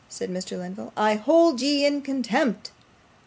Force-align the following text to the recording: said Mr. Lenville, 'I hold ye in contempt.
said 0.09 0.31
Mr. 0.31 0.57
Lenville, 0.57 0.91
'I 0.97 1.13
hold 1.17 1.61
ye 1.61 1.85
in 1.85 2.01
contempt. 2.01 2.71